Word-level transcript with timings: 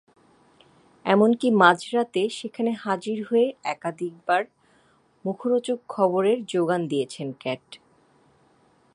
এমনকি 1.05 1.47
মাঝরাতে 1.51 2.21
সেখানে 2.29 2.71
হাজির 2.83 3.17
হয়ে 3.29 3.47
একাধিকবার 3.63 4.41
মুখরোচক 5.25 5.79
খবরের 5.89 6.37
জোগান 6.45 6.81
দিয়েছেন 6.87 7.27
ক্যাট। 7.39 7.65